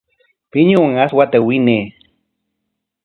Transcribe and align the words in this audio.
Puyñuman 0.49 0.97
aswata 1.03 1.37
winay. 1.45 1.85